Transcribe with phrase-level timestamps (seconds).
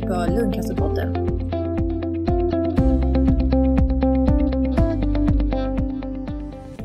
[0.00, 1.14] ni på Lungcancerpodden.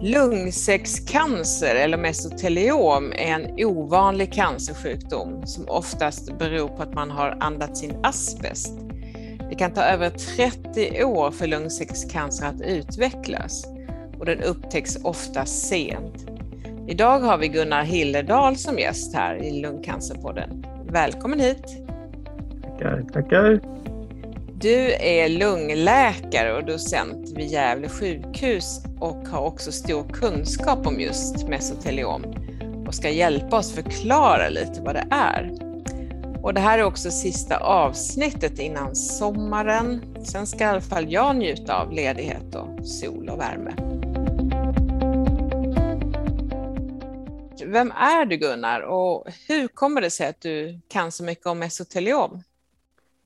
[0.02, 7.84] Lungsäckscancer eller mesoteliom är en ovanlig cancersjukdom som oftast beror på att man har andats
[7.84, 8.74] in asbest.
[9.50, 13.66] Det kan ta över 30 år för lungsäckscancer att utvecklas
[14.20, 16.30] och den upptäcks ofta sent.
[16.88, 20.66] Idag har vi Gunnar Hilderdal som gäst här i Lungcancerpodden.
[20.90, 21.93] Välkommen hit!
[22.84, 23.60] Tackar, tackar!
[24.54, 31.48] Du är lungläkare och docent vid Gävle sjukhus och har också stor kunskap om just
[31.48, 32.24] mesoteliom
[32.88, 35.52] och ska hjälpa oss förklara lite vad det är.
[36.42, 40.16] Och det här är också sista avsnittet innan sommaren.
[40.24, 43.74] Sen ska i alla fall jag njuta av ledighet och sol och värme.
[47.66, 51.60] Vem är du Gunnar och hur kommer det sig att du kan så mycket om
[51.60, 52.44] mesoteliom?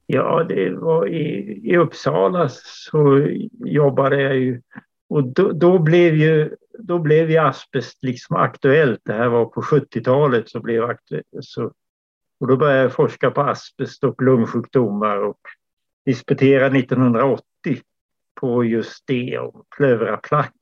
[0.10, 3.28] Ja, det var i, i Uppsala så
[3.66, 4.62] jobbade jag ju
[5.10, 9.02] och då, då, blev ju då blev ju asbest liksom aktuellt.
[9.04, 11.26] Det här var på 70-talet så blev aktuellt.
[11.42, 11.72] Så,
[12.40, 15.40] och då började jag forska på asbest och lungsjukdomar och
[16.06, 17.44] disputerade 1980
[18.42, 20.54] på just det, om plövraplack.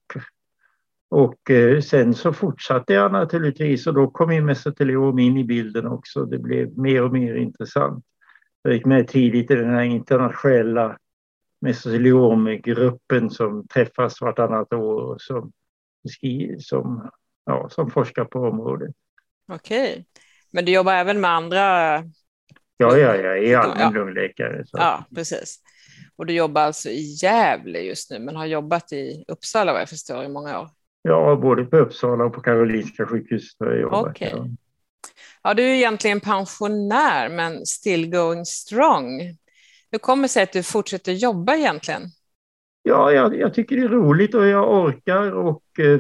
[1.10, 5.88] Och eh, sen så fortsatte jag naturligtvis och då kom ju mesoteliom in i bilden
[5.88, 6.26] också.
[6.26, 8.06] Det blev mer och mer intressant.
[8.66, 10.98] Jag gick med tidigt i den här internationella
[11.62, 15.52] mesoteliomgruppen som träffas vartannat år och som,
[16.60, 17.10] som,
[17.46, 18.96] ja, som forskar på området.
[19.52, 20.06] Okej,
[20.52, 21.60] men du jobbar även med andra?
[21.60, 22.04] Ja,
[22.78, 24.66] ja jag är allmän lungläkare.
[24.66, 24.78] Så.
[24.78, 25.60] Ja, precis.
[26.16, 29.90] Och du jobbar alltså i Gävle just nu, men har jobbat i Uppsala vad jag
[29.90, 30.70] förstår i många år?
[31.02, 34.08] Ja, både på Uppsala och på Karolinska sjukhuset har jag jobbat.
[34.08, 34.30] Okay.
[34.32, 34.48] Ja.
[35.46, 39.22] Ja, du är egentligen pensionär, men still going strong.
[39.92, 42.02] Hur kommer det sig att du fortsätter jobba egentligen?
[42.84, 46.00] Ja, jag, jag tycker det är roligt och jag orkar och eh,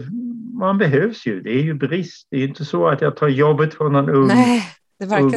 [0.59, 1.41] man behövs ju.
[1.41, 2.27] Det är ju brist.
[2.31, 4.63] Det är inte så att jag tar jobbet från någon ung, Nej,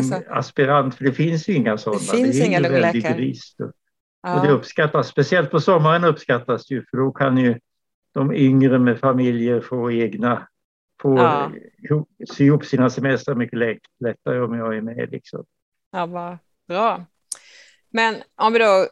[0.02, 0.22] så.
[0.30, 2.00] aspirant, för det finns ju inga sådana.
[2.00, 3.14] Det finns det inga lungläkare.
[3.14, 3.60] Brist.
[3.60, 3.72] Och,
[4.22, 4.40] ja.
[4.40, 7.58] och det uppskattas, speciellt på sommaren uppskattas det ju, för då kan ju
[8.14, 10.47] de yngre med familjer få egna,
[11.02, 11.52] få ja.
[12.30, 15.10] sy ihop sina semestrar mycket lättare om jag är med.
[15.10, 15.44] Liksom.
[15.90, 16.38] Ja, vad
[16.68, 17.04] bra.
[17.90, 18.88] Men om vi då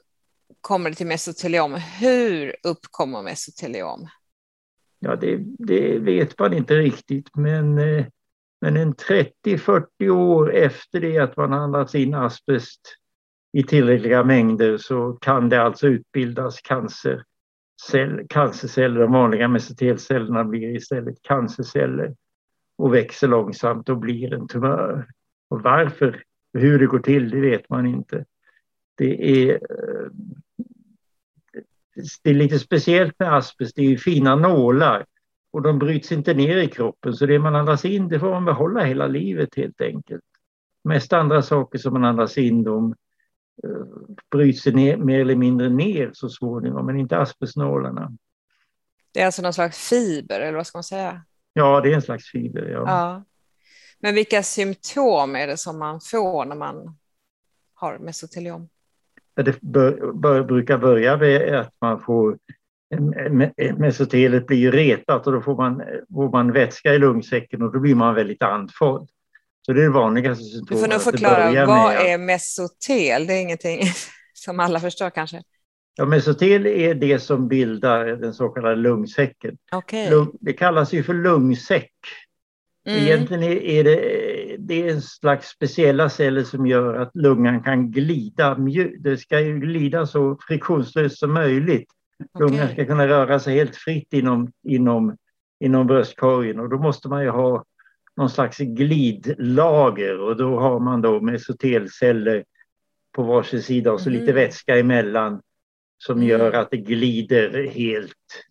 [0.61, 4.09] kommer till mesoteliom, hur uppkommer mesoteliom?
[4.99, 8.07] Ja, det, det vet man inte riktigt, men, eh,
[8.61, 12.81] men en 30-40 år efter det att man andats in asbest
[13.53, 17.25] i tillräckliga mängder så kan det alltså utbildas cancer,
[17.83, 19.01] cell, cancerceller.
[19.01, 22.15] De vanliga mesotelcellerna blir istället cancerceller
[22.79, 25.07] och växer långsamt och blir en tumör.
[25.49, 26.23] Och varför,
[26.53, 28.25] hur det går till, det vet man inte.
[28.95, 30.11] Det är, eh,
[32.23, 35.07] det är lite speciellt med asbest, det är fina nålar
[35.51, 38.45] och de bryts inte ner i kroppen så det man andas in det får man
[38.45, 40.25] behålla hela livet helt enkelt.
[40.85, 42.95] Mest andra saker som man andas in de
[43.65, 43.87] uh,
[44.31, 48.13] bryts ner, mer eller mindre ner så småningom men inte asbestnålarna.
[49.13, 51.25] Det är alltså någon slags fiber eller vad ska man säga?
[51.53, 52.69] Ja, det är en slags fiber.
[52.69, 52.83] Ja.
[52.87, 53.25] ja.
[53.99, 56.97] Men vilka symptom är det som man får när man
[57.75, 58.69] har mesoteliom?
[59.43, 62.39] det bör, bör, brukar börja med att man får
[63.77, 65.83] mesotelet blir retat och då får man,
[66.15, 69.09] får man vätska i lungsäcken och då blir man väldigt andfådd.
[69.67, 70.69] Så det är det vanligaste symptomet.
[70.69, 73.27] Du får nog förklara, vad är mesotel?
[73.27, 73.81] Det är ingenting
[74.35, 75.43] som alla förstår kanske.
[75.97, 79.57] Ja, mesotel är det som bildar den så kallade lungsäcken.
[79.73, 80.11] Okay.
[80.41, 81.93] det kallas ju för lungsäck.
[82.87, 83.03] Mm.
[83.03, 83.97] Egentligen är det,
[84.59, 88.57] det är en slags speciella celler som gör att lungan kan glida.
[88.99, 91.89] Det ska ju glida så friktionslöst som möjligt.
[92.35, 92.49] Okay.
[92.49, 95.17] Lungan ska kunna röra sig helt fritt inom, inom,
[95.61, 97.65] inom bröstkorgen och då måste man ju ha
[98.17, 102.45] någon slags glidlager och då har man då mesotelceller
[103.13, 104.21] på varsin sida och så mm.
[104.21, 105.41] lite vätska emellan
[105.99, 106.29] som mm.
[106.29, 108.47] gör att det glider helt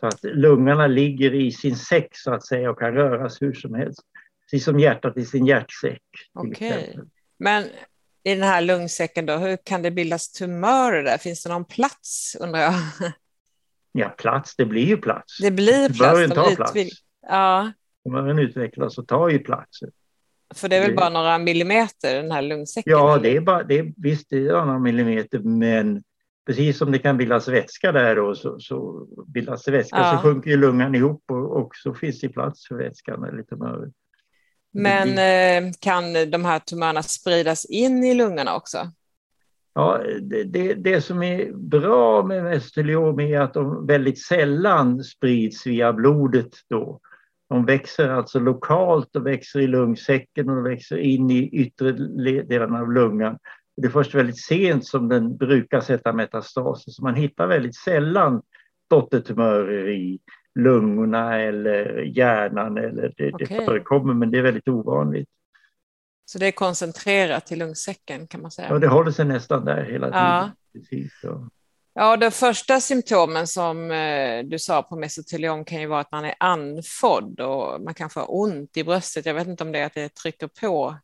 [0.00, 3.74] så att lungorna ligger i sin säck så att säga och kan röras hur som
[3.74, 4.00] helst.
[4.50, 6.02] Precis som hjärtat i sin hjärtsäck.
[6.32, 6.98] Okej.
[7.38, 7.64] Men
[8.24, 11.18] i den här lungsäcken då, hur kan det bildas tumörer där?
[11.18, 12.74] Finns det någon plats undrar jag?
[13.92, 15.38] Ja, plats, det blir ju plats.
[15.38, 15.98] Det blir plats.
[15.98, 16.72] Tumören tar plats.
[17.22, 17.72] Ja.
[18.04, 19.78] Tumören utvecklas och tar ju plats.
[20.54, 20.96] För det är väl det...
[20.96, 22.90] bara några millimeter den här lungsäcken?
[22.92, 26.02] Ja, det är bara, det är, visst det är några millimeter men
[26.46, 30.12] precis som det kan bildas vätska där då, så, så bildas det vätska ja.
[30.12, 33.90] så sjunker lungan ihop och, och, så finns det plats för vätskan eller tumörer.
[34.72, 35.08] Men.
[35.08, 38.90] Eh, kan de här tumörerna spridas in i lungorna också?
[39.74, 45.66] Ja, det, det, det, som är bra med mesoteliom är att de väldigt sällan sprids
[45.66, 47.00] via blodet då.
[47.50, 51.92] De växer alltså lokalt och växer i lungsäcken och de växer in i yttre
[52.42, 53.38] delen av lungan.
[53.76, 58.42] Det är först väldigt sent som den brukar sätta metastaser, så man hittar väldigt sällan
[58.90, 60.18] dottertumörer i
[60.54, 62.76] lungorna eller hjärnan.
[62.76, 63.58] Eller det, okay.
[63.58, 65.28] det förekommer, men det är väldigt ovanligt.
[66.24, 68.68] Så det är koncentrerat till lungsäcken kan man säga?
[68.68, 70.22] Ja, det håller sig nästan där hela tiden.
[70.22, 70.50] Ja.
[70.72, 71.48] Precis, ja.
[72.00, 76.24] Ja, de första symptomen som eh, du sa på mesoteliom kan ju vara att man
[76.24, 79.26] är andfådd och man kanske har ont i bröstet.
[79.26, 80.96] Jag vet inte om det är att det trycker på.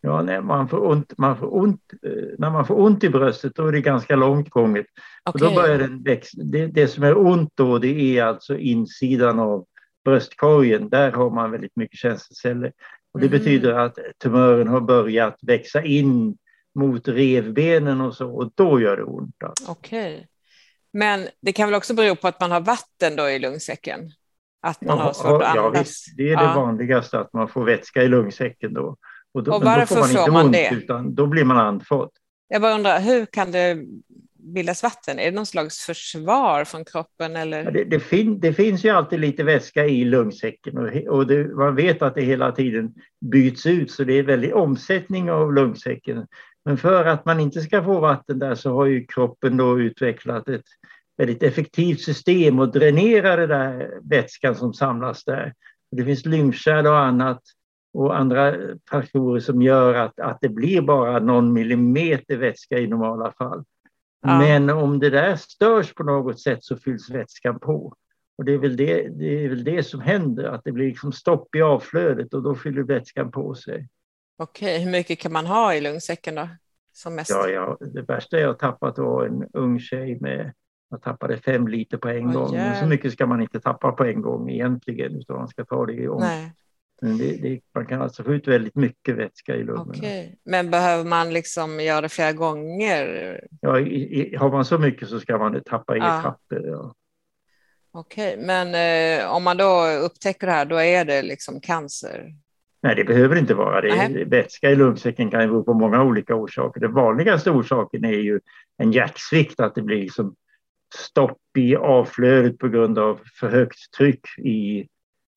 [0.00, 3.54] Ja, nej, man får ont, man får ont, eh, när man får ont i bröstet
[3.54, 4.86] då är det ganska långt gånget.
[5.24, 5.48] Okay.
[5.48, 6.38] Och då börjar den växa.
[6.42, 9.66] Det, det som är ont då det är alltså insidan av
[10.04, 10.88] bröstkorgen.
[10.88, 12.72] Där har man väldigt mycket känsleceller.
[13.12, 13.38] Och det mm.
[13.38, 16.36] betyder att tumören har börjat växa in
[16.74, 19.42] mot revbenen och så och då gör det ont.
[19.44, 19.64] Alltså.
[19.70, 20.14] Okej.
[20.14, 20.26] Okay.
[20.92, 24.10] Men det kan väl också bero på att man har vatten då i lungsäcken?
[24.62, 25.74] Att man ja, har svårt att andas?
[25.74, 26.16] Ja, visst.
[26.16, 26.48] det är ja.
[26.48, 28.96] det vanligaste att man får vätska i lungsäcken då.
[29.34, 30.70] Och, då, och varför då får man, inte får man ont, det?
[30.74, 32.10] Utan då blir man andfådd.
[32.48, 33.84] Jag bara undrar, hur kan det
[34.54, 35.18] bildas vatten?
[35.18, 37.36] Är det någon slags försvar från kroppen?
[37.36, 37.64] Eller?
[37.64, 41.44] Ja, det, det, fin det, finns ju alltid lite vätska i lungsäcken och, och det,
[41.44, 46.26] man vet att det hela tiden byts ut så det är väldigt omsättning av lungsäcken.
[46.68, 50.48] Men för att man inte ska få vatten där så har ju kroppen då utvecklat
[50.48, 50.64] ett
[51.16, 55.54] väldigt effektivt system att dränera den där vätskan som samlas där.
[55.90, 57.42] Det finns lymfkärl och annat
[57.92, 58.54] och andra
[58.90, 63.64] faktorer som gör att, att det blir bara någon millimeter vätska i normala fall.
[64.22, 64.38] Ja.
[64.38, 67.94] Men om det där störs på något sätt så fylls vätskan på.
[68.38, 71.12] Och det är, väl det, det är väl det som händer, att det blir liksom
[71.12, 73.88] stopp i avflödet och då fyller vätskan på sig.
[74.38, 76.48] Okej, hur mycket kan man ha i lungsäcken då?
[76.92, 77.30] Som mest?
[77.30, 80.52] Ja, ja, det värsta jag tappat var en ung tjej med
[80.90, 82.52] jag tappade fem liter på en oh, gång.
[82.52, 85.86] Men så mycket ska man inte tappa på en gång egentligen, utan man ska ta
[85.86, 86.22] det i gång.
[87.00, 89.90] Men det, det, man kan alltså få ut väldigt mycket vätska i lungorna.
[89.90, 90.34] Okay.
[90.44, 93.40] Men behöver man liksom göra det flera gånger?
[93.60, 96.20] Ja, i, i, har man så mycket så ska man tappa i ja.
[96.20, 96.62] etapper.
[96.66, 96.94] Ja.
[97.90, 98.46] Okej, okay.
[98.46, 98.74] men
[99.20, 102.34] eh, om man då upptäcker det här, då är det liksom cancer?
[102.80, 104.08] Nej, det behöver inte vara det.
[104.08, 104.24] Nej.
[104.24, 106.80] Vätska i lungsäcken kan ju bero på många olika orsaker.
[106.80, 108.40] Den vanligaste orsaken är ju
[108.76, 110.34] en hjärtsvikt, att det blir liksom
[110.94, 114.88] stopp i avflödet på grund av för högt tryck i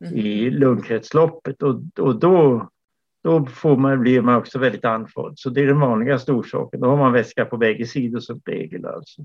[0.03, 0.17] mm.
[0.17, 2.69] i lungkretsloppet och, och då,
[3.23, 5.33] då får man, blir man också väldigt andfådd.
[5.35, 6.79] Så det är den vanligaste orsaken.
[6.79, 8.85] Då har man vätska på bägge sidor som regel.
[8.85, 9.21] Alltså.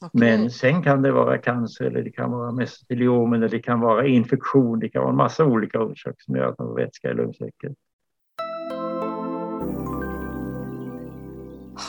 [0.00, 0.10] Okay.
[0.12, 4.06] Men sen kan det vara cancer eller det kan vara mesoteliom eller det kan vara
[4.06, 4.80] infektion.
[4.80, 7.74] Det kan vara en massa olika orsaker som gör att man får vätska i lungsäcken.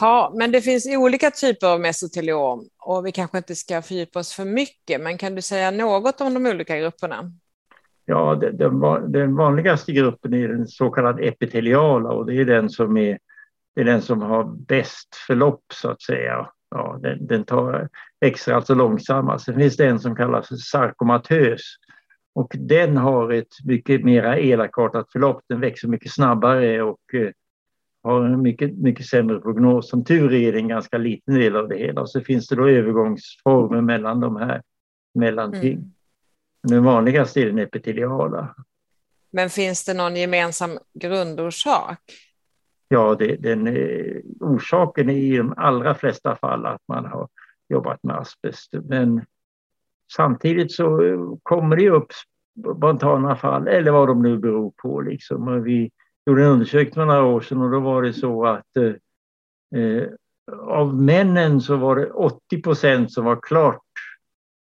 [0.02, 4.34] Ja, men det finns olika typer av mesoteliom och vi kanske inte ska fördjupa oss
[4.34, 7.32] för mycket, men kan du säga något om de olika grupperna?
[8.06, 8.80] Ja, den,
[9.12, 13.20] den vanligaste gruppen är den så kallade epiteliala och det är den som, är,
[13.76, 16.50] är den som har bäst förlopp så att säga.
[16.70, 19.46] Ja, den, den tar, växer alltså långsammast.
[19.46, 21.62] Sen finns det en som kallas för sarkomatös
[22.38, 25.42] och den har ett mycket mer elakartat förlopp.
[25.50, 27.30] Den växer mycket snabbare och eh,
[28.04, 29.90] har en mycket, mycket sämre prognos.
[29.90, 32.02] Som tur är det en ganska liten del av det hela.
[32.02, 34.62] Och så finns det då övergångsformer mellan de här
[35.14, 35.74] mellanting.
[35.74, 35.92] Mm.
[36.64, 38.56] Den vanligaste är den epiteliala.
[39.32, 42.02] Men finns det någon gemensam grundorsak?
[42.88, 47.28] Ja, det, den, eh, orsaken är i de allra flesta fall att man har
[47.70, 48.74] jobbat med asbest.
[48.84, 49.26] Men
[50.14, 51.00] samtidigt så
[51.44, 52.12] kommer det upp
[52.76, 55.02] spontana fall, eller vad de nu beror på.
[55.02, 55.64] Liksom.
[55.64, 55.92] Vi
[56.26, 60.08] gjorde en undersökning för några år sedan och då var det så att eh, eh
[60.62, 63.82] av männen så var det 80 procent som var klart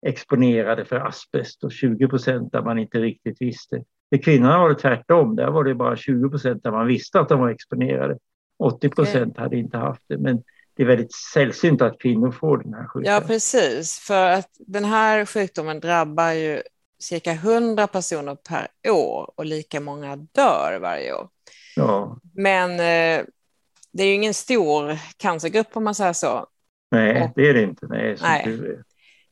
[0.06, 3.84] exponerade för asbest och 20 procent där man inte riktigt visste.
[4.10, 5.36] För kvinnorna var det tvärtom.
[5.36, 8.18] Där var det bara 20 procent där man visste att de var exponerade.
[8.60, 9.44] 80 procent okay.
[9.44, 10.18] hade inte haft det.
[10.18, 10.44] Men
[10.76, 13.14] det är väldigt sällsynt att kvinnor får den här sjukdomen.
[13.14, 14.00] Ja, precis.
[14.00, 16.62] För att den här sjukdomen drabbar ju
[17.00, 21.30] cirka 100 personer per år och lika många dör varje år.
[21.76, 22.20] Ja.
[22.34, 23.26] Men eh,
[23.92, 26.48] det är ju ingen stor cancergrupp om man säger så.
[26.92, 27.88] Nej, och, det är det inte.
[27.88, 28.44] Nej, nej.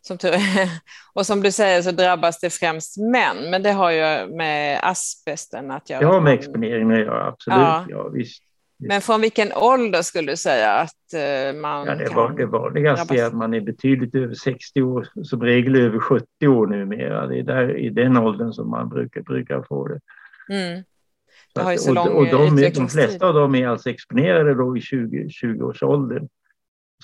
[0.07, 0.33] Som tur
[1.13, 5.71] Och som du säger så drabbas det främst män, men det har ju med asbesten
[5.71, 5.99] att göra.
[5.99, 7.59] Det har med exponeringen att göra, absolut.
[7.59, 7.85] Ja.
[7.89, 8.43] ja visst.
[8.77, 12.45] Men från vilken ålder skulle du säga att eh, man ja, det kan var, Det
[12.45, 17.27] vanligaste är att man är betydligt över 60 år, som regel över 70 år numera.
[17.27, 19.99] Det är där, i den åldern som man brukar, brukar få det.
[20.49, 20.83] Mm.
[21.55, 25.29] Det lång och, och de, de flesta av dem är alltså exponerade då i 20,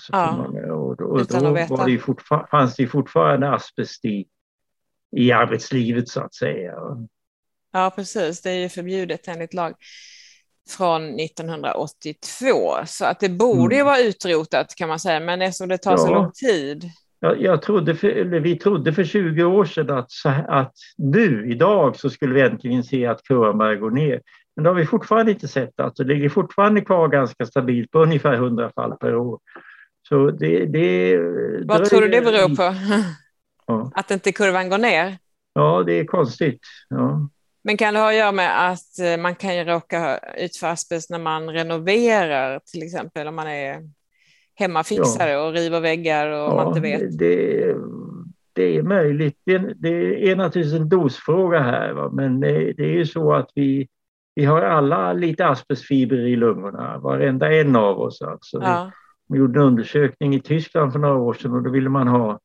[0.00, 0.54] 20-årsåldern.
[0.54, 4.26] Ja, man, och, och utan då var det fortfar- fanns det fortfarande asbest i,
[5.16, 6.72] i arbetslivet så att säga.
[7.72, 8.42] Ja, precis.
[8.42, 9.74] Det är ju förbjudet enligt lag
[10.76, 12.76] från 1982.
[12.86, 13.86] Så att det borde ju Mm.
[13.92, 16.14] vara utrotat kan man säga, men eftersom det tar så Ja.
[16.14, 16.84] lång tid.
[17.20, 21.96] Jag, jag trodde för, vi trodde för 20 år sedan att, så att nu, idag,
[21.96, 24.20] så skulle vi äntligen se att kurvan börjar gå ner.
[24.56, 25.80] Men det har vi fortfarande inte sett.
[25.80, 29.38] Alltså, det ligger fortfarande kvar ganska stabilt på ungefär 100 fall per år.
[30.08, 31.18] Så det, det
[31.64, 32.74] Vad tror du det beror på?
[33.66, 33.90] Ja.
[33.94, 35.18] Att inte kurvan går ner?
[35.52, 36.60] Ja, det är konstigt.
[36.88, 37.28] Ja.
[37.64, 40.66] Men kan det ha att göra med att eh, man kan ju råka ut för
[40.66, 43.90] asbest när man renoverar, till exempel om man är
[44.54, 47.18] hemmafixare och river väggar och man inte vet?
[47.18, 47.74] Det,
[48.52, 49.38] det är möjligt.
[49.44, 52.10] Det, det är naturligtvis en dosfråga här, va?
[52.12, 53.88] men det, det är ju så att vi,
[54.34, 58.22] vi har alla lite asbestfibrer i lungorna, varenda en av oss.
[58.22, 58.58] Alltså.
[58.62, 58.90] Ja,
[59.30, 62.40] Vi gjorde en undersökning i Tyskland för några år sedan och då ville man ha,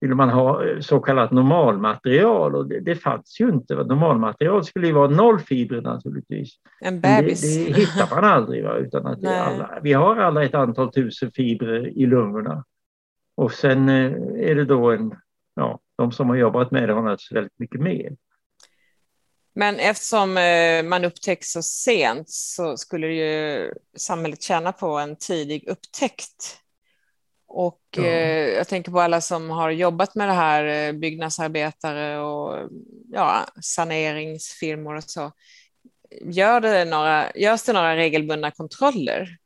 [0.00, 3.74] ville man ha eh, så kallat normalmaterial och det, det fanns ju inte.
[3.74, 3.82] va.
[3.82, 6.50] Normalmaterial skulle ju vara noll fibrer naturligtvis.
[6.80, 7.66] en Men det, bebis.
[7.66, 8.64] det hittar man aldrig.
[8.64, 8.76] Va?
[8.76, 12.64] Utan att alla, vi har alla ett antal tusen fibrer i lungorna.
[13.34, 14.12] Och sen eh,
[14.50, 15.14] är det då en,
[15.54, 18.16] ja, de som har jobbat med det har naturligtvis väldigt mycket mer.
[19.54, 25.68] Men eftersom eh, man upptäcks så sent så skulle ju samhället tjäna på en tidig
[25.68, 26.58] upptäckt.
[27.48, 28.02] Och Ja.
[28.02, 32.70] eh, jag tänker på alla som har jobbat med det här, eh, byggnadsarbetare och
[33.12, 35.32] ja, saneringsfirmor och så.
[36.20, 39.36] Gör det några, görs det några regelbundna kontroller?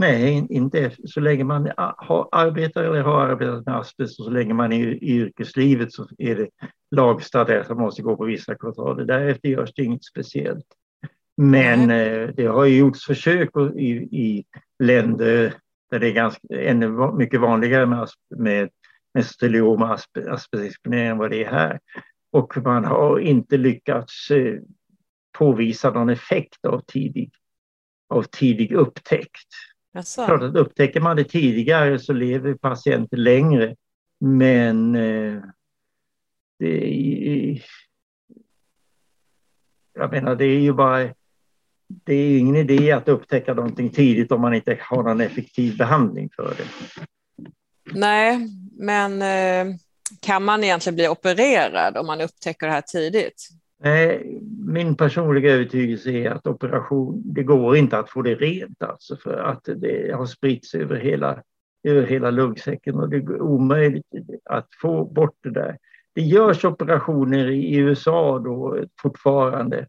[0.00, 4.30] Nej, in- inte så länge man har, arbetar eller har arbetat med asbest och så
[4.30, 6.48] länge man är i, yrkeslivet så är det
[6.90, 9.04] lagstadgat att man måste gå på vissa kontroller.
[9.04, 10.66] Därefter görs det inget speciellt.
[11.36, 14.44] Men eh, det har ju gjorts försök i, i
[14.78, 15.54] länder
[15.90, 18.70] där det är ganska, ännu mycket vanligare med, asp- med
[19.14, 21.80] mesoteliom och asp- asbestexponering än vad det är här.
[22.32, 24.60] Och man har inte lyckats eh,
[25.38, 27.32] påvisa någon effekt av tidig,
[28.08, 29.48] av tidig upptäckt.
[30.26, 33.76] Klart att upptäcker man det tidigare så lever patienten längre.
[34.20, 35.42] Men eh,
[36.58, 37.62] det är,
[39.94, 41.08] jag menar, det är ju bara
[42.04, 46.30] det är ingen idé att upptäcka någonting tidigt om man inte har någon effektiv behandling
[46.36, 46.66] för det.
[47.92, 49.76] nej, men eh,
[50.20, 53.48] kan man egentligen bli opererad om man upptäcker det här tidigt?
[53.82, 59.16] Nej, min personliga övertygelse är att operation, det går inte att få det rent alltså
[59.16, 61.42] för att det har spritts över hela,
[61.84, 64.06] över hela lungsäcken och det är omöjligt
[64.44, 65.78] att få bort det där.
[66.14, 69.86] Det görs operationer i USA då fortfarande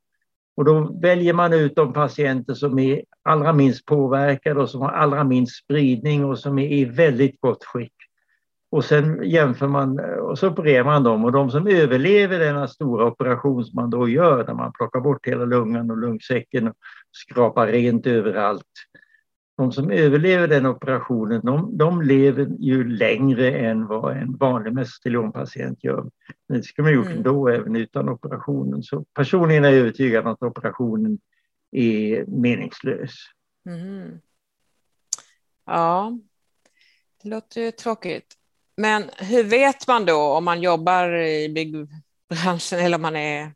[0.56, 4.92] och då väljer man ut de patienter som är allra minst påverkade och som har
[4.92, 7.94] allra minst spridning och som är i väldigt gott skick.
[8.72, 13.06] Och sen jämför man och så opererar man dem och de som överlever denna stora
[13.06, 16.76] operation som man då gör när man plockar bort hela lungan och lungsäcken och
[17.12, 18.68] skrapar rent överallt.
[19.58, 25.84] De som överlever den operationen de, de lever ju längre än vad en vanlig mesoteliom-patient
[25.84, 26.10] gör.
[26.48, 27.18] Det skulle man gjort Mm.
[27.18, 28.84] ändå även utan operationen.
[28.84, 31.20] Så personligen är jag övertygad om att operationen
[31.72, 33.12] är meningslös.
[33.66, 34.20] Mhm.
[35.66, 36.20] Ja,
[37.24, 38.38] det låter ju tråkigt.
[38.82, 43.52] Men hur vet man då om man jobbar i byggbranschen eller om man är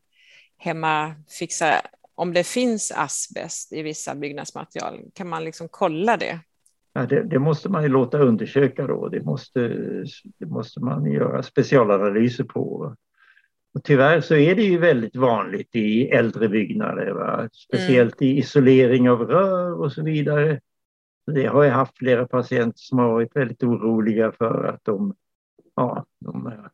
[0.58, 1.80] hemmafixare,
[2.14, 5.00] om det finns asbest i vissa byggnadsmaterial?
[5.14, 6.38] Kan man liksom kolla det?
[6.92, 9.08] Ja, det, det måste man ju låta undersöka då.
[9.08, 9.60] Det måste,
[10.38, 12.96] det måste man göra specialanalyser på.
[13.74, 17.48] Och tyvärr så är det ju väldigt vanligt i äldre byggnader, va?
[17.52, 20.60] speciellt i isolering av rör och så vidare.
[21.26, 25.14] Det har haft flera patienter som har varit väldigt oroliga för att de,
[25.74, 26.70] ja, de har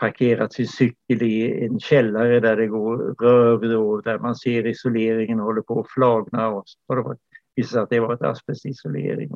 [0.00, 5.38] parkerat sin cykel i en källare där det går rör då, där man ser isoleringen
[5.38, 7.20] håller på att flagna och så har det varit,
[7.54, 9.30] visat att det varit asbestisolering.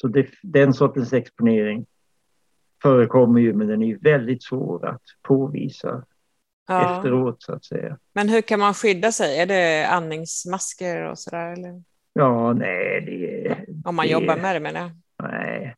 [0.00, 1.86] Så det, den sortens exponering
[2.82, 6.04] förekommer ju men den är väldigt svår att påvisa
[6.70, 6.98] Ja.
[6.98, 7.98] efteråt så att säga.
[8.12, 9.38] Men hur kan man skydda sig?
[9.38, 11.52] Är det andningsmasker och sådär?
[11.52, 11.82] Eller?
[12.18, 14.90] Ja, nej, det, Om man det, jobbar med det menar jag.
[15.22, 15.74] Nej,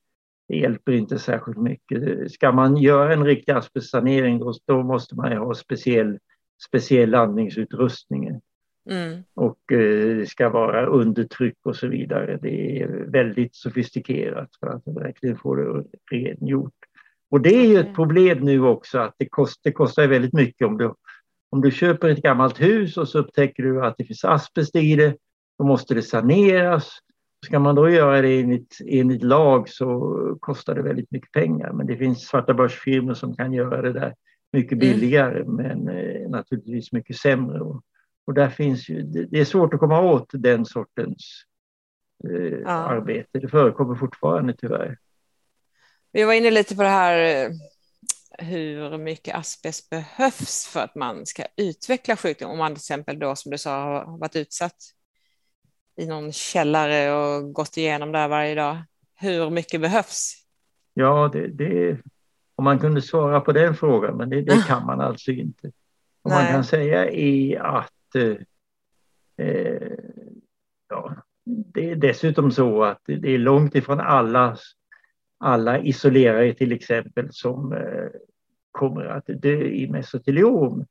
[0.49, 2.33] det hjälper inte särskilt mycket.
[2.33, 6.19] Ska man göra en riktig asbestsanering då, måste man ju ha speciell,
[6.69, 8.41] speciell andningsutrustning.
[8.91, 9.23] Mm.
[9.35, 12.39] Och eh, det ska vara undertryck och så vidare.
[12.43, 16.75] Det är väldigt sofistikerat för att verkligen få det rengjort.
[17.31, 20.67] Och det är ju ett problem nu också att det, kost, det kostar väldigt mycket
[20.67, 20.95] om du,
[21.51, 24.97] om du köper ett gammalt hus och så upptäcker du att det finns asbest i
[24.97, 25.17] det.
[25.61, 27.01] Då måste det saneras
[27.47, 31.73] Ska man då göra det enligt, enligt lag så kostar det väldigt mycket pengar.
[31.73, 34.15] Men det finns svarta börsfirmor som kan göra det där
[34.53, 34.79] mycket mm.
[34.79, 35.55] billigare mm.
[35.55, 37.61] men eh, naturligtvis mycket sämre.
[37.61, 37.83] Och,
[38.27, 41.45] och där finns ju, det, det, är svårt att komma åt den sortens
[42.29, 42.71] eh, ja.
[42.71, 43.39] arbete.
[43.39, 44.99] Det förekommer fortfarande tyvärr.
[46.13, 47.51] Vi var inne lite på det här eh,
[48.47, 52.51] hur mycket asbest behövs för att man ska utveckla sjukdom.
[52.51, 54.77] Om man till exempel då som du sa har varit utsatt
[56.01, 58.79] i någon källare och gått igenom där varje dag.
[59.21, 60.35] Hur mycket behövs?
[60.95, 61.99] Ja, det, det
[62.55, 65.71] om man kunde svara på den frågan, men det, det kan man alltså inte.
[66.23, 69.93] Vad man kan säga är att eh, eh,
[70.89, 74.57] ja, det är dessutom så att det är långt ifrån alla,
[75.39, 78.09] alla isolerare till exempel som eh,
[78.71, 80.87] kommer att dö i mesoteliom.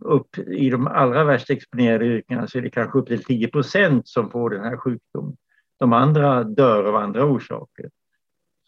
[0.00, 4.08] Upp, I de allra värst exponerade yrkena så är det kanske upp till 10 procent
[4.08, 5.36] som får den här sjukdomen.
[5.78, 7.90] De andra dör av andra orsaker.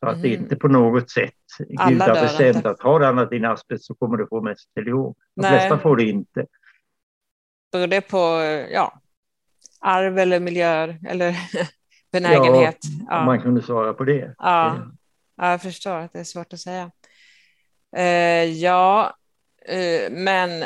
[0.00, 0.42] Så att det är mm.
[0.42, 4.16] inte på något sätt Gud har bestämt att har du annat din asbest så kommer
[4.16, 5.14] du få mesoteliom.
[5.37, 5.50] De Nej.
[5.50, 6.46] flesta får det inte.
[7.73, 8.16] Beror det på
[8.73, 9.00] ja,
[9.80, 11.37] arv eller miljö eller
[12.12, 12.78] benägenhet?
[12.82, 14.35] Ja, ja, man kunde svara på det.
[14.38, 14.78] Ja.
[15.37, 16.90] ja, jag förstår att det är svårt att säga.
[17.96, 19.16] Uh, ja,
[20.11, 20.64] men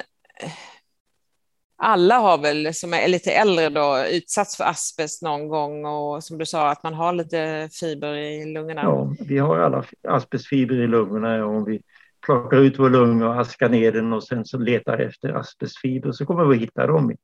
[1.82, 6.38] alla har väl, som är lite äldre då, utsatts för asbest någon gång och som
[6.38, 8.82] du sa att man har lite fiber i lungorna.
[8.82, 11.82] Ja, vi har alla asbestfiber i lungorna och om vi
[12.26, 16.26] plockar ut vår lunga och askar ner den och sen så letar efter asbestfiber så
[16.26, 17.16] kommer vi att hitta dem i,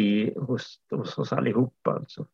[0.00, 1.90] i, hos, hos oss allihopa.
[1.90, 2.26] Alltså.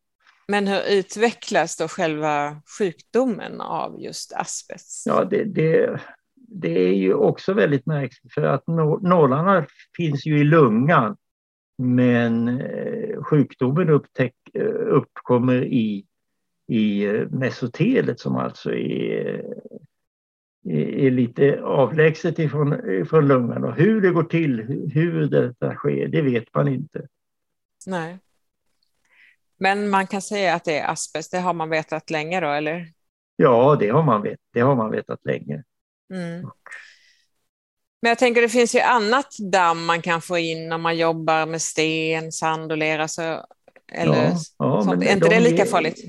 [0.47, 5.03] Men hur utvecklas då själva sjukdomen av just asbest?
[5.05, 5.99] Ja, det, det,
[6.51, 8.67] det är ju också väldigt märkligt för att
[9.01, 9.65] nålarna
[9.97, 11.17] finns ju i lungan
[11.79, 16.05] men eh, sjukdomen upptäck, eh, uppkommer i,
[16.67, 19.45] i eh, mesotelet som alltså är,
[20.69, 23.63] är lite avlägset ifrån, ifrån lungan.
[23.63, 24.61] Och hur det går till,
[24.93, 27.07] hur detta sker, det vet man inte.
[27.87, 28.19] Nej.
[29.57, 32.87] Men man kan säga att det är asbest, det har man vetat länge då, eller?
[33.35, 35.63] Ja, det har man, vet, det har man vetat länge.
[36.13, 36.49] Mm.
[38.01, 41.45] Men jag tänker det finns ju annat damm man kan få in om man jobbar
[41.45, 43.07] med sten, sand och lera.
[43.07, 43.21] Så,
[43.91, 45.03] eller ja, ja, sånt.
[45.03, 46.05] Är inte de det lika farligt?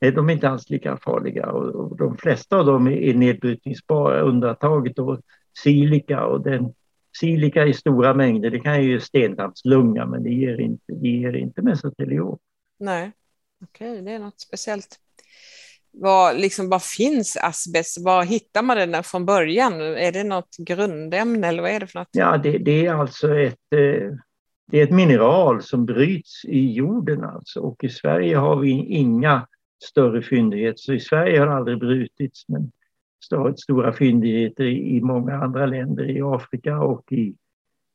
[0.00, 4.20] Nej, de är inte alls lika farliga och, och de flesta av dem är nedbrytningsbara.
[4.20, 5.20] Undantaget då
[5.62, 6.74] silika och den
[7.18, 11.62] silika i stora mängder, det kan ju stendammslunga men det ger inte, det ger inte
[11.62, 12.38] mesoteliom.
[12.78, 13.12] Nej,
[13.64, 14.98] okej, okay, det är något speciellt
[15.92, 18.04] vad, liksom, vad finns asbest?
[18.04, 19.80] Var hittar man den från början?
[19.80, 22.08] Är det något grundämne eller vad är det för något?
[22.12, 24.16] Ja, det, det är alltså ett, eh,
[24.70, 27.60] det är ett mineral som bryts i jorden alltså.
[27.60, 29.46] och i Sverige har vi inga
[29.84, 30.78] större fyndigheter.
[30.78, 32.72] Så i Sverige har det aldrig brutits men
[33.56, 37.34] stora fyndigheter i många andra länder, i Afrika och i,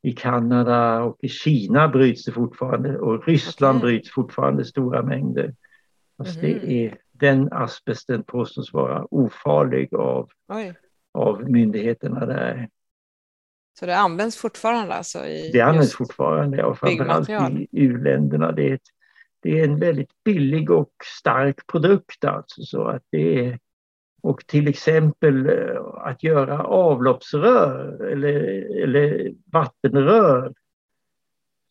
[0.01, 3.89] i Kanada och i Kina bryts det fortfarande och Ryssland okay.
[3.89, 5.53] bryts fortfarande stora mängder.
[6.17, 6.65] Alltså mm -hmm.
[6.65, 10.29] det är den asbesten påstås vara ofarlig av,
[11.13, 12.69] av myndigheterna där.
[13.79, 15.25] Så det används fortfarande alltså?
[15.25, 18.51] I det används fortfarande, och framförallt i u-länderna.
[18.51, 18.81] Det är, ett,
[19.39, 23.59] det är en väldigt billig och stark produkt alltså, så att det är
[24.21, 28.39] och till exempel eh, att göra avloppsrör eller,
[28.83, 30.53] eller vattenrör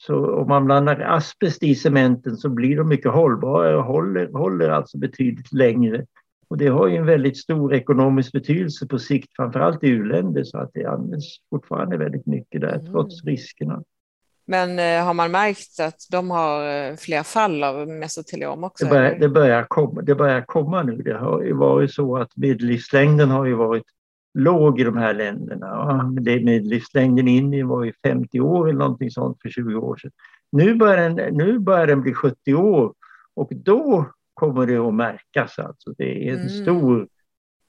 [0.07, 4.69] så om man blandar asbest i cementen så blir de mycket hållbara och håller, håller
[4.69, 6.07] alltså betydligt längre.
[6.49, 10.59] Och det har ju en väldigt stor ekonomisk betydelse på sikt, framförallt i u-länder, så
[10.59, 12.93] att det används fortfarande väldigt mycket där, mm.
[12.93, 13.83] trots riskerna.
[14.47, 18.85] Men eh, har man märkt att de har eh, fler fall av mesoteliom också?
[18.85, 20.97] Det börjar, det börjar, komma, det börjar komma nu.
[20.97, 23.85] Det har ju varit så att medellivslängden har ju varit
[24.37, 26.03] låg i de här länderna.
[26.21, 30.11] Medellivslängden in i var ju 50 år eller någonting sånt för 20 år sedan.
[30.53, 32.95] Nu börjar den, nu börjar den bli 70 år
[33.35, 35.59] och då kommer det att märkas.
[35.59, 35.95] Alltså.
[35.99, 36.49] Det är en mm.
[36.49, 37.09] stor...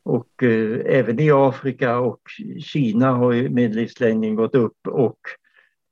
[0.04, 2.22] Och eh, även i Afrika och
[2.60, 5.18] Kina har ju medellivslängden gått upp och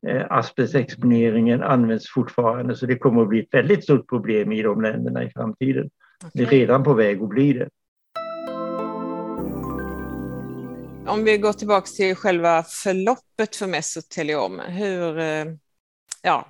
[0.07, 4.81] eh, asbestexponeringen används fortfarande så det kommer att bli ett väldigt stort problem i de
[4.81, 5.89] länderna i framtiden.
[6.25, 6.29] Okay.
[6.33, 7.69] Det är redan på väg att bli det.
[11.07, 15.45] Om vi går tillbaka till själva förloppet för mesoteliom, hur, eh,
[16.21, 16.47] ja,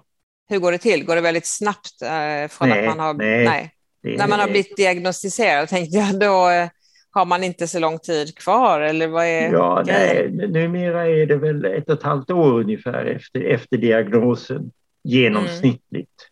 [0.49, 1.05] hur går det till?
[1.05, 3.13] Går det väldigt snabbt eh, från nej, att man har...
[3.13, 3.45] Nej.
[3.45, 3.71] nej.
[4.17, 6.69] När man har blivit diagnostiserad, tänkte jag, då eh,
[7.11, 8.81] har man inte så lång tid kvar?
[8.81, 13.05] Eller vad är ja, nej, numera är det väl ett och ett halvt år ungefär
[13.05, 14.71] efter, efter diagnosen,
[15.03, 16.29] genomsnittligt.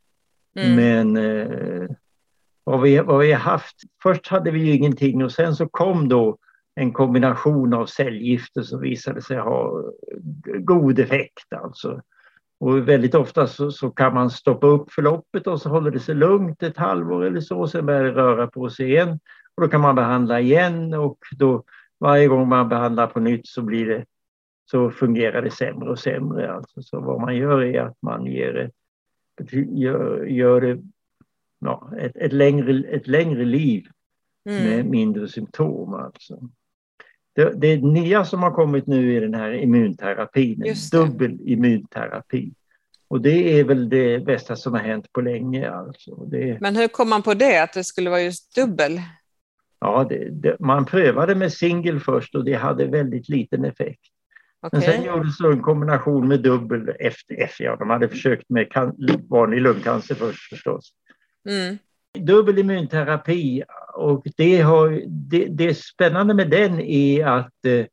[0.57, 0.79] Mm.
[0.79, 1.13] Mm.
[1.13, 1.97] Men
[2.63, 3.75] vad vi, vad vi haft.
[4.03, 6.37] Först hade vi ju ingenting och sen så kom då
[6.75, 9.83] en kombination av cellgifter som visade sig ha
[10.59, 11.53] god effekt.
[11.53, 12.01] Alltså.
[12.59, 16.15] Och väldigt ofta så, så, kan man stoppa upp förloppet och så håller det sig
[16.15, 19.19] lugnt ett halvår eller så, sen börjar det röra på sig igen.
[19.55, 21.63] Och då kan man behandla igen och då
[21.99, 24.05] varje gång man behandlar på nytt så blir det
[24.65, 26.53] så fungerar det sämre och sämre.
[26.53, 28.71] Alltså, så vad man gör är att man ger,
[29.41, 30.81] ett, gör, gör det,
[31.59, 33.87] ja, ett, ett, längre, ett längre liv
[34.49, 34.63] mm.
[34.63, 35.93] med mindre symptom.
[35.93, 36.49] Alltså.
[37.35, 42.53] Det, det nya som har kommit nu är den här immunterapin, dubbel immunterapi.
[43.07, 45.71] Och det är väl det bästa som har hänt på länge.
[45.71, 46.15] Alltså.
[46.15, 46.57] Det...
[46.61, 49.01] Men hur kom man på det, att det skulle vara just dubbel?
[49.79, 54.01] Ja, det, det, man prövade med singel först och det hade väldigt liten effekt.
[54.61, 54.79] Okay.
[54.79, 58.95] Men sen gjordes det en kombination med dubbel efter, ja, de hade försökt med kan,
[59.29, 60.93] vanlig lungcancer först förstås.
[61.49, 61.77] Mm.
[62.19, 67.85] Dubbel immunterapi och det, har, det, det spännande med den är att, eh,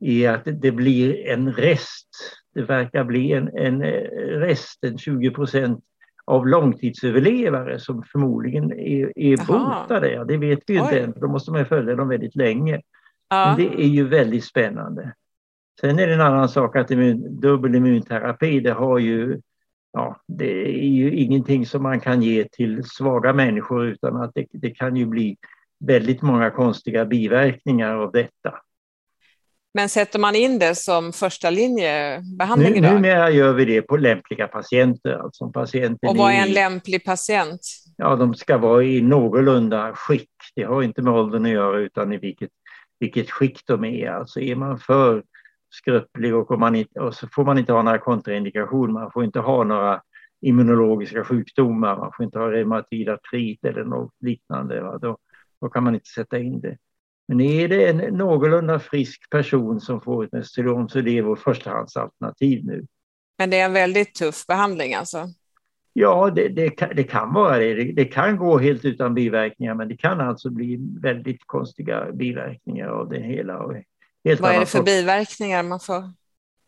[0.00, 2.08] är att det blir en rest.
[2.54, 5.84] Det verkar bli en, en eh, rest, en 20 procent
[6.24, 10.12] av långtidsöverlevare som förmodligen är, är botade.
[10.12, 12.80] Ja, det vet vi inte än, då måste man följa dem väldigt länge.
[13.28, 13.46] Ja.
[13.46, 15.14] Men det är ju väldigt spännande.
[15.80, 19.40] Sen är det en annan sak att immun, dubbel immunterapi, det har ju
[19.96, 24.46] Ja, det är ju ingenting som man kan ge till svaga människor utan att det,
[24.52, 25.36] det kan ju bli
[25.80, 28.54] väldigt många konstiga biverkningar av detta.
[29.74, 32.94] Men sätter man in det som första linjebehandling nu, idag?
[32.94, 35.12] Numera gör vi det på lämpliga patienter.
[35.12, 37.60] Alltså patienten och vad är en i, lämplig patient?
[37.96, 40.30] Ja, de ska vara i någorlunda skick.
[40.54, 42.50] Det har inte med åldern att göra utan i vilket,
[43.00, 44.08] vilket skick de är.
[44.10, 45.22] Alltså är man för
[45.74, 46.50] skröplig och,
[47.00, 48.92] och så får man inte ha några kontraindikationer.
[48.92, 50.02] Man får inte ha några
[50.40, 51.96] immunologiska sjukdomar.
[51.96, 54.80] Man får inte ha reumatoid artrit eller något liknande.
[54.80, 54.98] Va?
[54.98, 55.18] Då,
[55.60, 56.76] då kan man inte sätta in det.
[57.28, 61.38] Men är det en någorlunda frisk person som får ett mestelon så det är vårt
[61.38, 62.86] förstahandsalternativ nu.
[63.38, 65.28] Men det är en väldigt tuff behandling alltså?
[65.92, 67.74] Ja, det, det, kan, det kan vara det.
[67.74, 67.92] det.
[67.92, 68.04] det.
[68.04, 73.20] kan gå helt utan biverkningar men det kan alltså bli väldigt konstiga biverkningar av det
[73.20, 73.84] hela.
[74.24, 76.12] Helt Vad är det för biverkningar man får?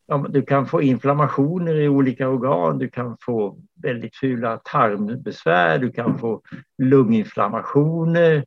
[0.06, 5.92] Ja, du kan få inflammationer i olika organ, du kan få väldigt fula tarmbesvär, du
[5.92, 6.42] kan få
[6.78, 8.44] lunginflammationer,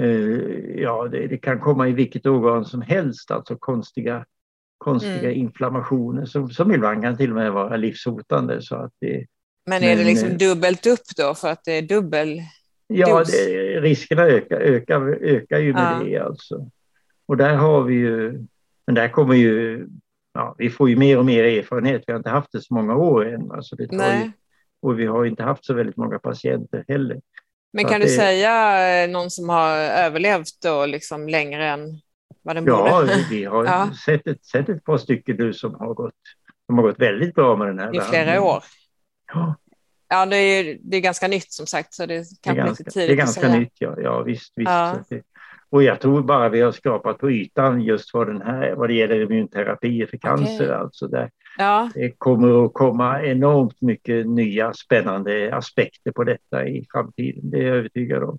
[0.00, 4.24] Eh, ja, det, det, kan komma i vilket organ som helst, alltså konstiga,
[4.78, 5.34] konstiga mm.
[5.34, 8.62] inflammationer som, som ibland kan till och med vara livshotande.
[8.62, 9.26] Så att det,
[9.66, 12.40] men är det liksom eh, dubbelt upp då för att det är dubbel
[12.86, 16.04] Ja, det, riskerna ökar, ökar, ökar ju med ja.
[16.04, 16.70] det alltså.
[17.30, 18.46] Och där har vi ju,
[18.86, 19.86] men där kommer ju,
[20.34, 22.04] ja, vi får ju mer och mer erfarenhet.
[22.06, 23.50] Vi har inte haft det så många år än.
[23.50, 24.32] Alltså det tar ju,
[24.82, 27.20] och vi har inte haft så väldigt många patienter heller.
[27.72, 28.12] Men kan du det...
[28.12, 32.00] säga eh, någon som har överlevt då liksom längre än
[32.42, 33.12] vad den ja, borde?
[33.12, 33.90] Ja, vi har ja.
[34.04, 36.14] Sett, ett, sett ett par stycken nu som har gått,
[36.66, 37.96] som har gått väldigt bra med den här.
[37.96, 38.64] I flera år?
[39.32, 39.54] Ja.
[40.08, 42.94] Ja, det är, det är ganska nytt som sagt, så det kan bli lite tidigt
[42.94, 43.94] Det är ganska nytt, ja.
[44.02, 44.52] ja visst.
[44.56, 44.70] visst.
[44.70, 44.98] Ja.
[45.08, 45.22] Det,
[45.70, 48.94] och jag tror bara vi har skapat på ytan just vad, den här, vad det
[48.94, 50.64] gäller immunterapier för cancer.
[50.64, 50.76] Okay.
[50.76, 51.90] Alltså där ja.
[51.94, 57.50] Det kommer att komma enormt mycket nya spännande aspekter på detta i framtiden.
[57.50, 58.38] Det är jag övertygad om.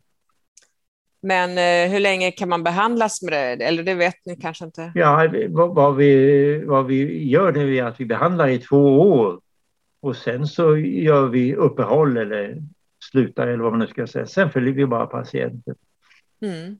[1.21, 3.65] Men eh, hur länge kan man behandlas med det?
[3.65, 4.91] Eller det vet ni kanske inte?
[4.95, 9.41] Ja, vad vi, vad vi gör nu är att vi behandlar i två år
[10.01, 12.57] och sen så gör vi uppehåll eller
[13.11, 14.25] slutar eller vad man nu ska säga.
[14.25, 15.75] Sen följer vi bara patienten.
[16.41, 16.77] Mm.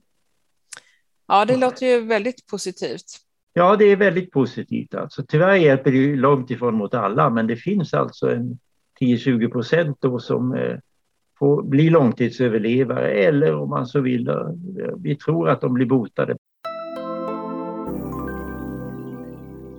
[1.32, 3.04] Ja, det låter ju väldigt positivt.
[3.52, 4.94] Ja, det är väldigt positivt.
[4.94, 8.58] Alltså, tyvärr hjälper det långt ifrån mot alla, men det finns alltså en
[9.00, 10.78] 10-20 procent då som eh,
[11.38, 14.34] får bli långtidsöverlevare eller om man så vill, eh,
[14.96, 16.36] vi tror att de blir botade.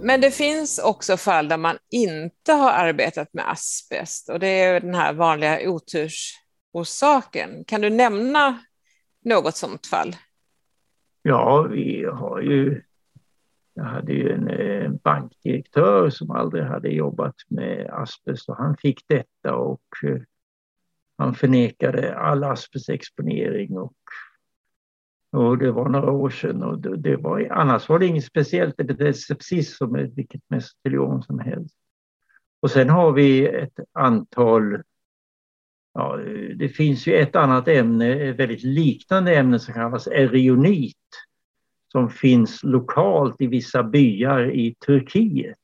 [0.01, 4.79] Men det finns också fall där man inte har arbetat med asbest och det är
[4.79, 7.63] den här vanliga otursorsaken.
[7.67, 8.59] Kan du nämna
[9.25, 10.15] något sådant fall?
[11.25, 12.81] Ja, vi har ju...
[13.73, 19.07] Jag hade ju en, eh, bankdirektör som aldrig hade jobbat med asbest och han fick
[19.07, 20.21] detta och eh,
[21.17, 23.95] han förnekade all asbestexponering och,
[25.31, 28.75] och det var några år sedan och det, det var, annars var det inget speciellt,
[28.77, 31.75] det är precis som vilket mesoteliom som helst.
[32.59, 34.83] Och sen har vi ett antal
[35.93, 36.19] Ja,
[36.55, 40.97] det finns ju ett annat ämne, ett väldigt liknande ämne som kallas erionit
[41.91, 45.57] som finns lokalt i vissa byar i Turkiet.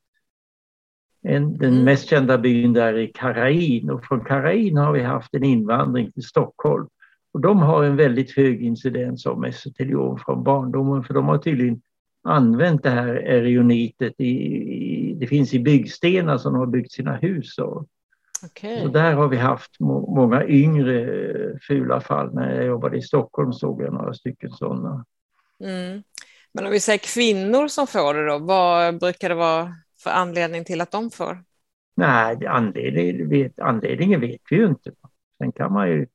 [1.22, 1.84] En, den mm.
[1.84, 6.22] mest kända byn där är Karain och från Karain har vi haft en invandring till
[6.22, 6.88] Stockholm.
[7.32, 11.80] Och de har en väldigt hög incidens av mesoteliom från barndomen för de har tydligen
[12.22, 17.16] använt det här erionitet i, i det finns i byggstenar som de har byggt sina
[17.16, 17.86] hus av.
[18.44, 18.84] Okay.
[18.84, 22.34] Och där har vi haft må, många yngre fula fall.
[22.34, 25.04] När jag jobbade i Stockholm såg jag några stycken sådana.
[25.64, 26.02] Mm.
[26.52, 30.64] Men om vi säger kvinnor som får det då, vad brukar det vara för anledning
[30.64, 31.44] till att de får?
[31.96, 34.92] Nej, anledning, vet, anledningen vet vi ju inte.
[35.38, 36.06] Sen kan man ju,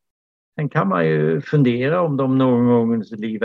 [0.55, 3.39] sen kan man ju fundera om de någon gång i sitt liv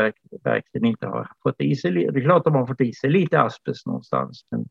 [0.44, 3.40] verkligen inte har fått i sig, det är klart de har fått i sig lite
[3.40, 4.46] asbest någonstans.
[4.50, 4.68] Men,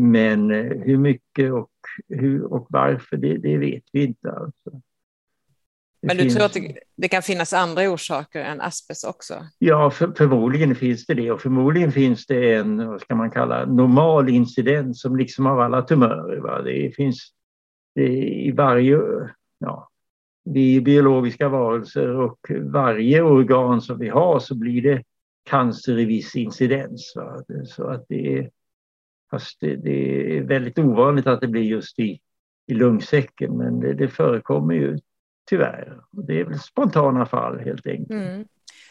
[0.00, 1.70] men eh, hur mycket och,
[2.08, 4.30] hur och varför, det, det vet vi inte.
[4.30, 4.80] Alltså.
[6.02, 6.34] Men du finns...
[6.34, 9.46] tror att det, det, kan finnas andra orsaker än asbest också?
[9.58, 13.64] Ja, för, förmodligen finns det det och förmodligen finns det en, vad ska man kalla,
[13.64, 16.40] normal incident som liksom av alla tumörer.
[16.40, 16.62] Va?
[16.62, 17.32] Det finns
[17.94, 18.98] det, i varje,
[19.58, 19.90] ja,
[20.44, 25.02] vi är biologiska varelser och varje organ som vi har så blir det
[25.44, 27.12] cancer i viss incidens.
[27.16, 27.42] Va?
[27.66, 28.50] Så att det är,
[29.30, 32.20] fast det, det, är väldigt ovanligt att det blir just i,
[32.66, 34.98] i lungsäcken men det, det förekommer ju
[35.50, 36.00] tyvärr.
[36.10, 38.10] Det är väl spontana fall helt enkelt.
[38.10, 38.44] Mm.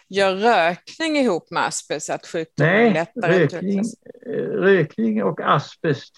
[0.10, 3.80] Gör rökning ihop med asbest att sjukdomen Nej, lättare rökning,
[4.26, 6.14] eh, rökning och asbest.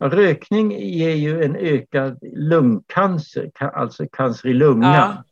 [0.00, 4.94] Rökning ger ju en ökad lungcancer, alltså cancer i lungan.
[4.94, 5.24] Ja.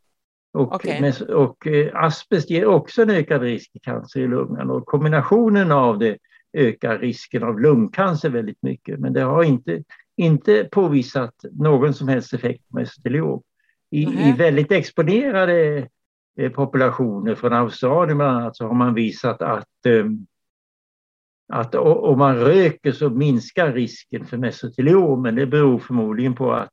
[0.55, 1.13] Och, okay.
[1.29, 5.99] och eh, asbest ger också en ökad risk i cancer i lungan och kombinationen av
[5.99, 6.19] det
[6.53, 9.01] ökar risken av lungcancer väldigt mycket.
[9.01, 9.83] Men det har inte,
[10.17, 13.43] inte påvisat någon som helst effekt på mesoteliom.
[13.91, 15.89] I, i väldigt exponerade
[16.39, 20.05] eh, populationer från Australien bland annat så har man visat att, eh,
[21.53, 26.73] att om man röker så minskar risken för mesoteliom men det beror förmodligen på att,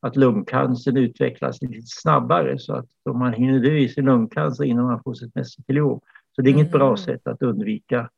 [0.00, 4.84] att lungcancern utvecklas lite snabbare så att om man hinner dö i sin lungcancer innan
[4.84, 6.00] man får sitt mesoteliom.
[6.36, 6.78] Så det är inget mm.
[6.78, 8.10] bra sätt att undvika,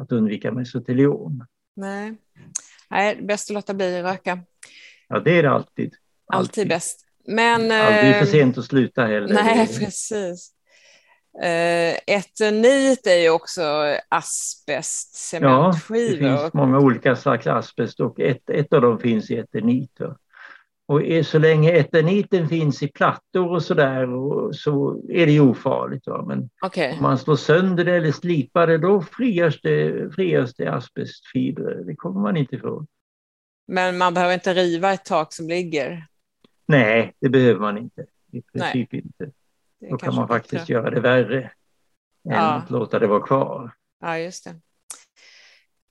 [0.00, 1.46] att undvika mesoteliom.
[1.76, 2.14] Nej.
[2.90, 4.38] Nej, bäst att låta bli att röka.
[5.08, 5.94] Ja, det är det alltid.
[6.26, 7.06] Alltid, alltid bäst.
[7.26, 9.34] Men, Aldrig för eh, sent att sluta heller.
[9.34, 10.52] Nej, precis.
[11.42, 13.62] Uh, eternit är ju också
[14.08, 16.28] asbest, cementskivor.
[16.28, 20.00] Ja, det finns många olika slags asbest och ett, ett av dem finns i eternit.
[20.90, 24.06] Och så länge eterniten finns i plattor och så där
[24.52, 26.06] så är det ofarligt.
[26.06, 26.24] Va?
[26.26, 26.92] Men okay.
[26.92, 31.84] om man slår sönder det eller slipar det då frigörs det, frigörs det asbestfibrer.
[31.84, 32.86] Det kommer man inte ifrån.
[33.66, 36.06] Men man behöver inte riva ett tak som ligger?
[36.66, 38.06] Nej, det behöver man inte.
[38.32, 39.02] I princip Nej.
[39.04, 39.30] inte.
[39.90, 40.74] Då kan man faktiskt bättre.
[40.74, 41.50] göra det värre än
[42.32, 42.52] ja.
[42.52, 43.70] att låta det vara kvar.
[44.00, 44.54] Ja, just det.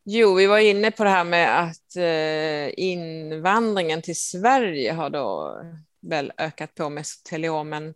[0.04, 5.62] Jo, vi var inne på det här med att eh, invandringen till Sverige har då
[6.02, 7.94] väl ökat på mesoteliomen.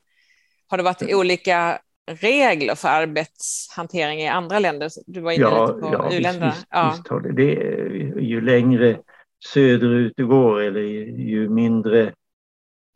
[0.68, 1.20] Har det varit mm.
[1.20, 1.80] olika
[2.12, 4.90] regler för arbetshantering i andra länder?
[5.06, 6.52] Du var inne ja, lite på ja, u-länderna.
[6.52, 7.34] Visst, ja, visst har det.
[7.34, 8.22] det.
[8.22, 9.00] Ju längre
[9.54, 12.14] söderut du går eller ju mindre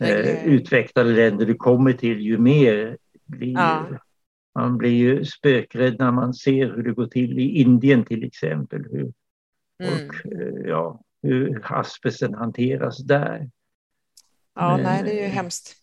[0.03, 3.85] eh, utvecklade länder du kommer till, ju mer blir ja.
[4.57, 8.85] Man blir ju spökrädd när man ser hur det går till i Indien till exempel.
[8.91, 9.13] Hur,
[9.83, 9.93] mm.
[9.93, 13.49] och, eh, ja, hur asbesten hanteras där.
[14.55, 15.75] Ja, Men, nej, det är ju hemskt.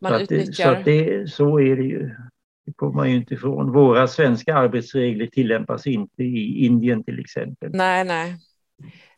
[0.00, 0.82] Man så utnyttjar...
[0.84, 2.10] Det, så, det, så är det ju.
[2.66, 3.72] Det kommer man ju inte ifrån.
[3.72, 7.70] Våra svenska arbetsregler tillämpas inte i Indien till exempel.
[7.74, 8.36] Nej, nej.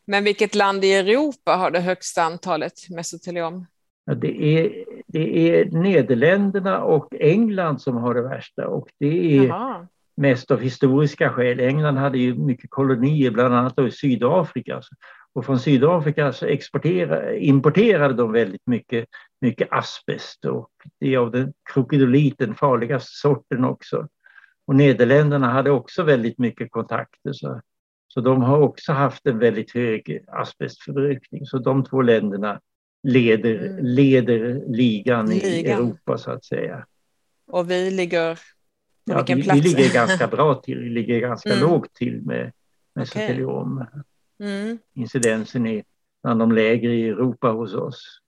[0.05, 3.65] Men vilket land i Europa har det högsta antalet mesoteliom?
[4.15, 9.87] Det är, det är Nederländerna och England som har det värsta och det är Jaha.
[10.17, 11.59] mest av historiska skäl.
[11.59, 14.81] England hade ju mycket kolonier, bland annat i Sydafrika.
[15.33, 16.47] Och från Sydafrika så
[17.37, 19.05] importerade de väldigt mycket,
[19.41, 20.69] mycket asbest och
[20.99, 24.07] det är av den krokodoliten, farligaste sorten också.
[24.67, 27.61] Och Nederländerna hade också väldigt mycket kontakter så,
[28.07, 31.45] så de har också haft en väldigt hög asbestförbrukning.
[31.45, 32.59] Så de två länderna
[33.03, 33.85] leder, mm.
[33.85, 36.85] leder ligan, ligan, i Europa så att säga.
[37.47, 38.41] Och vi ligger på
[39.05, 39.59] ja, vilken vi, plats?
[39.59, 41.69] Vi ligger ganska bra till, vi ligger ganska mm.
[41.69, 42.51] lågt till med
[42.95, 43.77] mesoteliom.
[43.77, 44.49] Okay.
[44.49, 44.77] Mm.
[44.93, 45.83] Incidensen är
[46.23, 48.19] bland de lägre i Europa hos oss.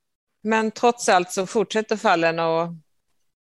[0.43, 2.71] Men trots allt så fortsätter fallen att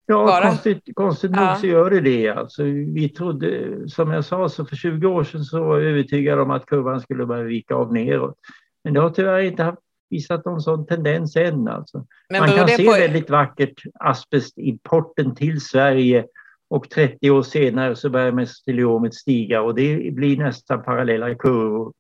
[0.10, 0.48] Ja, bara...
[0.48, 1.50] konstigt, konstigt ja.
[1.50, 2.30] nog så gör det det.
[2.30, 6.40] Alltså, vi trodde, som jag sa, så för 20 år sedan så var jag övertygad
[6.40, 8.36] om att kurvan skulle börja vika av neråt.
[8.84, 11.68] Men det har tyvärr inte haft visat någon sån tendens än.
[11.68, 12.06] Alltså.
[12.40, 12.92] Man kan se på...
[12.92, 16.26] väldigt vackert asbestimporten till Sverige
[16.70, 21.94] och 30 år senare så börjar mesotheliomet stiga och det blir nästan parallella kurvor.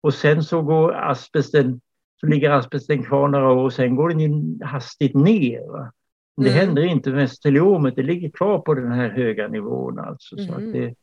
[0.00, 1.80] Och sen så går asbesten,
[2.20, 5.72] så ligger asbesten kvar några år och sen går den hastigt ner.
[5.72, 5.92] Va?
[6.36, 6.58] Det mm.
[6.58, 9.98] händer inte med mesoteliomet, det ligger kvar på den här höga nivån.
[9.98, 10.48] Alltså, mm.
[10.48, 10.94] så det,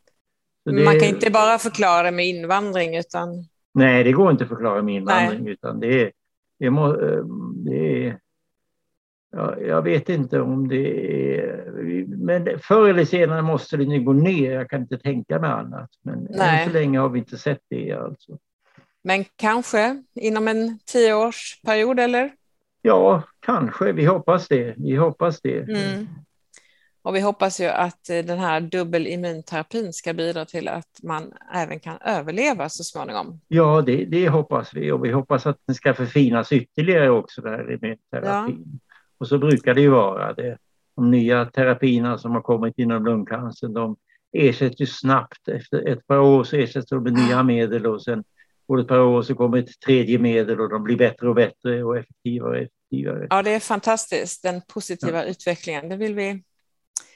[0.64, 3.48] så det, Man kan inte bara förklara med invandring utan...
[3.74, 5.54] Nej, det går inte att förklara med invandring Nej.
[5.54, 6.12] utan det är,
[6.60, 7.24] må, eh,
[7.72, 8.20] är
[9.36, 11.72] Ja, jag vet inte om det är...
[12.18, 14.52] Men förr eller senare måste det nu gå ner.
[14.52, 15.90] Jag kan inte tänka mig annat.
[16.02, 16.60] Men Nej.
[16.62, 17.92] än så länge har vi inte sett det.
[17.92, 18.38] Alltså.
[19.04, 22.32] Men kanske inom en tioårsperiod, eller?
[22.82, 23.92] Ja, kanske.
[23.92, 24.74] Vi hoppas det.
[24.78, 25.60] Vi hoppas det.
[25.60, 26.08] Mm.
[27.04, 31.80] Och vi hoppas ju att eh, den här dubbelimmunterapin ska bidra till att man även
[31.80, 33.42] kan överleva så småningom.
[33.48, 37.54] Ja, det, det hoppas vi och vi hoppas att den ska förfinas ytterligare också, den
[37.54, 38.64] här immunterapin.
[38.66, 38.80] Ja.
[39.18, 40.34] Och så brukar det ju vara.
[40.34, 40.58] Det.
[40.96, 43.96] De nya terapierna som har kommit inom lungcancer, de
[44.32, 45.48] ersätts ju snabbt.
[45.48, 48.24] Efter ett par år så ersätts de med nya medel och sen
[48.68, 51.84] på ett par år så kommer ett tredje medel och de blir bättre och bättre
[51.84, 53.28] och effektivare och effektivare.
[53.30, 55.24] Ja, det är fantastiskt, den positiva ja.
[55.24, 55.90] utvecklingen.
[55.90, 56.44] Det vill vi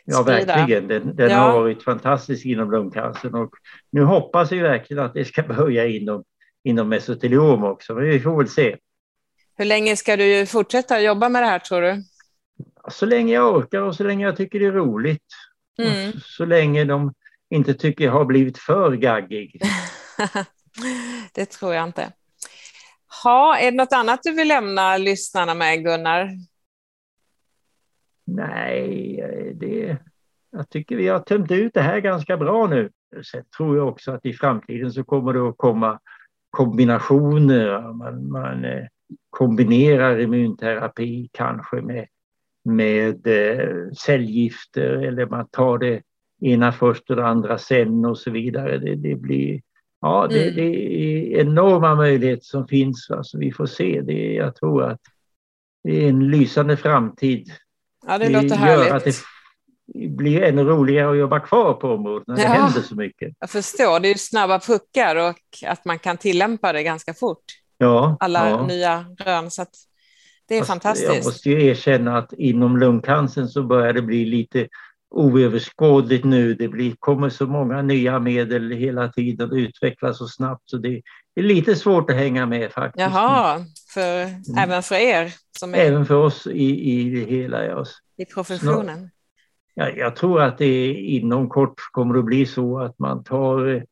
[0.05, 0.87] Ja, verkligen.
[0.87, 1.37] Den, den ja.
[1.37, 3.53] har varit fantastisk inom lungcancern och
[3.91, 6.23] nu hoppas vi verkligen att det ska börja inom,
[6.63, 8.77] inom mesoteliom också, men vi får väl se.
[9.57, 12.03] Hur länge ska du fortsätta jobba med det här tror du?
[12.91, 15.25] Så länge jag orkar och så länge jag tycker det är roligt.
[15.81, 16.11] Mm.
[16.25, 17.13] Så länge de
[17.49, 19.61] inte tycker jag har blivit för gaggig.
[21.33, 22.11] det tror jag inte.
[23.23, 26.29] Ha, är det något annat du vill lämna lyssnarna med Gunnar?
[28.27, 29.97] Nej, det,
[30.51, 32.89] jag tycker vi har tömt ut det här ganska bra nu.
[33.31, 35.99] Sen tror jag också att i framtiden så kommer det att komma
[36.49, 37.93] kombinationer.
[37.93, 38.85] Man, man eh,
[39.29, 42.05] kombinerar immunterapi kanske med,
[42.63, 46.01] med eh, cellgifter eller man tar det
[46.41, 48.77] ena först och det andra sen och så vidare.
[48.77, 49.61] Det, det blir,
[50.01, 50.55] ja, det, mm.
[50.55, 53.11] det, är enorma möjligheter som finns.
[53.11, 54.01] Alltså, vi får se.
[54.01, 55.01] Det, jag tror att
[55.83, 57.51] det är en lysande framtid.
[58.07, 58.91] Ja, det, det låter härligt.
[58.91, 63.33] Att det blir ännu roligare att jobba kvar på området när det händer så mycket.
[63.39, 67.43] Jag förstår, det är snabba puckar och att man kan tillämpa det ganska fort
[67.77, 68.67] ja, alla ja.
[68.67, 69.51] nya rön.
[69.51, 69.65] Så
[70.47, 71.13] det är Fast fantastiskt.
[71.13, 74.67] Jag måste ju erkänna att inom lungcancern så börjar det bli lite
[75.15, 76.53] oöverskådligt nu.
[76.53, 81.01] Det blir, kommer så många nya medel hela tiden och utvecklas så snabbt så det
[81.39, 83.01] är lite svårt att hänga med faktiskt.
[83.01, 84.57] Jaha, för, mm.
[84.57, 85.33] även för er?
[85.59, 85.77] Som är...
[85.77, 87.65] Även för oss i, i det hela.
[87.65, 87.85] Ja.
[88.17, 89.09] I professionen?
[89.73, 93.85] Ja, jag tror att det inom kort kommer att bli så att man tar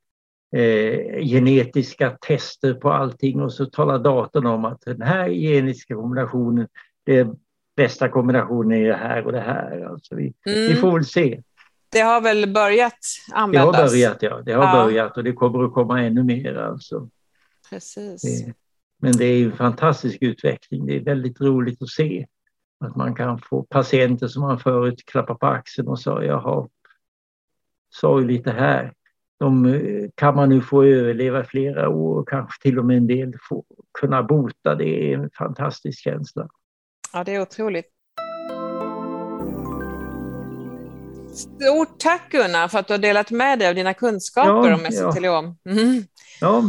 [0.56, 6.68] eh, genetiska tester på allting och så talar datorn om att den här genetiska kombinationen,
[7.06, 7.28] det är
[7.76, 9.88] bästa kombinationen är det här och det här.
[9.90, 10.68] Alltså vi, mm.
[10.68, 11.42] vi får väl se.
[11.90, 13.00] Det har väl börjat
[13.34, 13.76] användas?
[13.76, 14.42] Det har börjat, ja.
[14.46, 14.86] Det har ja.
[14.86, 16.56] börjat och det kommer att komma ännu mer.
[16.56, 17.10] Alltså.
[17.70, 18.22] Precis.
[18.22, 18.54] Det,
[18.98, 20.86] men det är en fantastisk utveckling.
[20.86, 22.28] Det är väldigt roligt att se
[22.80, 26.68] att man kan få patienter som man förut klappar på axeln och sa, jaha,
[27.90, 28.94] sorgligt det här
[29.40, 33.08] de eh, kan man nu få överleva flera år och kanske till och med en
[33.08, 33.66] del få
[34.00, 34.76] kunna bota.
[34.76, 36.48] Det är en fantastisk känsla.
[37.14, 37.86] Ja, det är otroligt.
[41.34, 44.82] Stort tack Gunnar för att du har delat med dig av dina kunskaper ja, om
[44.82, 45.58] mesoteliom.
[45.70, 46.04] Mm.
[46.42, 46.64] ja,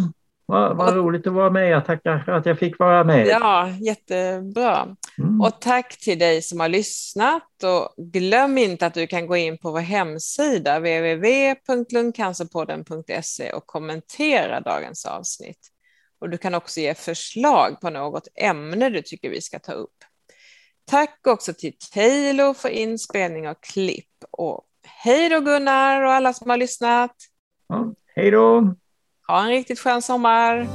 [0.47, 1.71] vad, vad roligt att vara med.
[1.71, 3.27] Jag tackar för att jag fick vara med.
[3.27, 4.97] Ja, jättebra.
[5.19, 5.41] Mm.
[5.41, 7.65] Och tack till dig som har lyssnat.
[7.65, 15.07] Och glöm inte att du kan gå in på vår hemsida www.lungcancerpodden.se och kommentera dagens
[15.07, 15.73] avsnitt.
[16.19, 19.97] Och du kan också ge förslag på något ämne du tycker vi ska ta upp.
[20.85, 24.25] Tack också till Taylor för inspelning och klipp.
[24.31, 24.65] Och
[25.05, 27.17] hej då Gunnar och alla som har lyssnat.
[27.69, 28.75] Ja, hej då.
[29.29, 30.67] Ha en riktigt skön sommar.